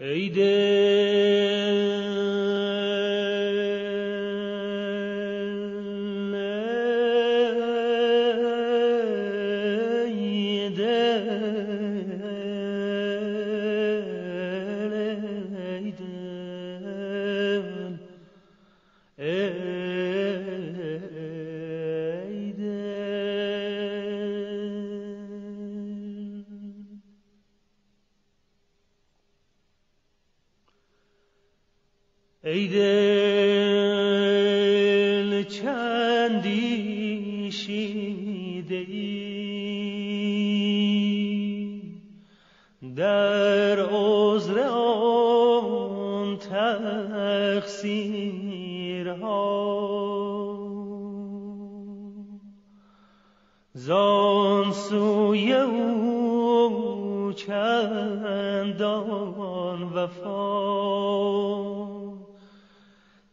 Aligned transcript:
ای 0.00 0.28
ای 32.48 32.68
دل 32.68 32.80
چندی 35.42 37.50
شیده 37.52 38.74
ای 38.74 39.78
در 42.96 43.86
عذر 43.90 44.60
آن 44.68 46.36
تقصیرها. 46.36 48.08
زان 53.74 54.72
سوی 54.72 55.52
او 55.52 57.32
چندان 57.36 59.82
وفا. 59.82 61.08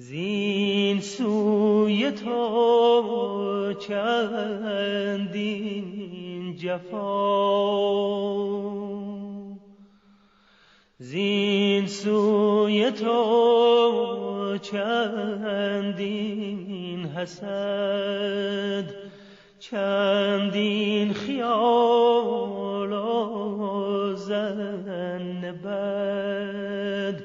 زین 0.00 1.00
سوی 1.00 2.10
تو 2.10 3.72
چندین 3.86 5.56
جفا. 6.56 7.10
زین 10.98 11.86
سوی 11.86 12.90
تو 12.90 14.58
چندین 14.62 15.86
حسد 17.06 18.94
چندین 19.58 21.12
خیال 21.12 22.92
و 22.92 24.14
زن 24.16 25.60
بد. 25.64 27.22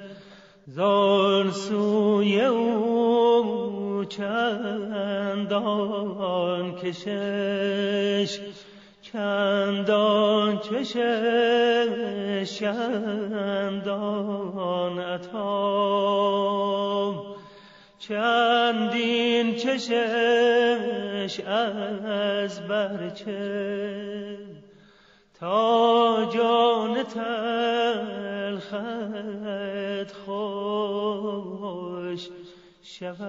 زان 0.68 1.52
سوی 1.52 2.05
چندان 4.18 5.96
کشش 6.76 8.40
چندان 9.02 10.60
چشش 10.60 12.60
چندان 12.60 15.00
عطا 15.00 15.46
چندین 18.00 19.56
چشش 19.56 21.40
از 21.40 22.68
برچه 22.68 24.38
تا 25.40 26.30
جان 26.34 27.04
تلخت 27.04 28.76
خوش. 30.26 32.30
شود. 32.86 33.26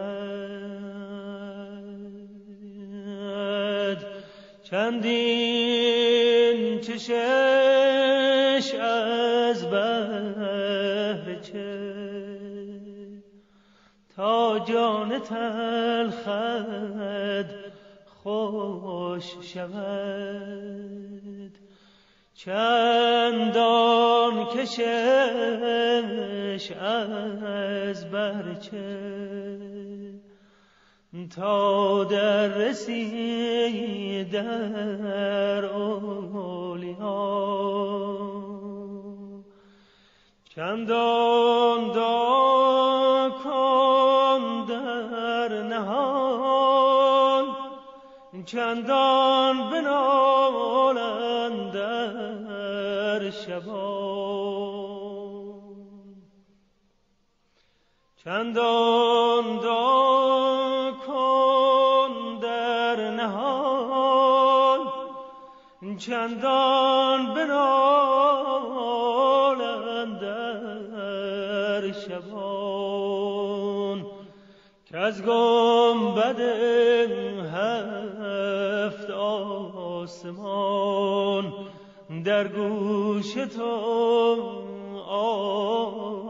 چندین 4.62 6.20
چشش 6.80 8.74
از 8.74 9.70
بهر 9.70 11.34
تا 14.16 14.58
جان 14.58 15.18
تلخد 15.18 16.26
خوش 18.06 19.36
شود. 19.42 20.86
چندان 22.36 24.34
کشش 24.44 24.76
از 26.80 28.10
برچه 28.10 29.16
تا 31.36 32.04
در 32.04 32.48
رسی 32.48 34.24
در 34.24 35.64
اولیا. 35.64 37.06
چندان 40.54 41.92
دا 41.92 42.25
چندان 48.46 49.70
بنالند 49.70 51.72
در 51.72 53.30
شبان 53.30 54.76
چندان 58.24 59.60
دا 59.60 60.92
کن 61.06 62.38
در 62.42 63.10
نهان 63.10 64.80
چندان 65.98 67.34
بنالند 67.34 69.35
که 74.86 74.98
از 74.98 75.22
گنبد 75.22 76.40
هفت 77.54 79.10
آسمان 79.90 81.52
در 82.24 82.48
گوش 82.48 83.34
تو 83.34 83.70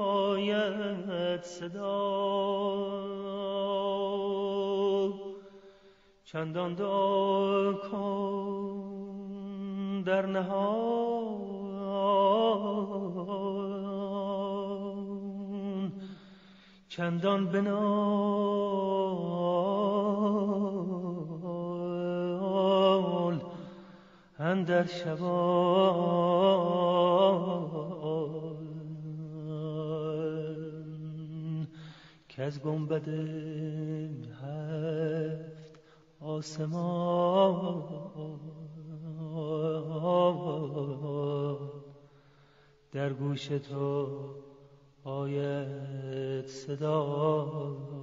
آید 0.09 1.43
صدا. 1.43 2.17
چندان 6.25 6.75
دا 6.75 7.73
کن 7.93 8.77
در 10.07 10.27
نهان 10.27 11.46
چندان 16.97 17.47
بنال 17.47 17.77
اندر 24.39 24.87
شبان 24.87 25.27
که 32.29 32.43
از 32.43 32.61
گنبد 32.61 33.09
هفت 34.43 35.81
آسمان 36.21 37.83
در 42.93 43.13
گوش 43.13 43.47
تو 43.47 44.09
آید. 45.05 45.76
صدا 46.67 47.96